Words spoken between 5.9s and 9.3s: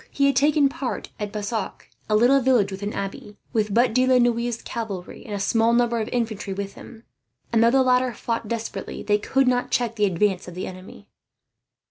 of infantry with him; and though the latter fought desperately, they